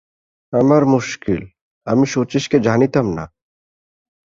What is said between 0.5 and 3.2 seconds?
আমার মুশকিল, আমি শচীশকে জানিতাম